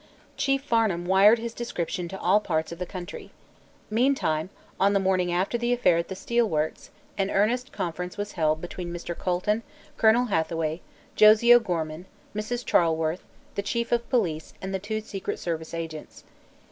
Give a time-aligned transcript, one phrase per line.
[0.35, 3.29] Chief Farnum wired his description to all parts of the country.
[3.91, 6.89] Meantime, on the morning after the affair at the steel works,
[7.19, 9.15] an earnest conference was held between Mr.
[9.15, 9.61] Colton,
[9.97, 10.81] Colonel Hathaway,
[11.15, 12.65] Josie O'Gorman, Mrs.
[12.65, 13.21] Charleworth,
[13.53, 16.23] the Chief of Police and the two secret service agents.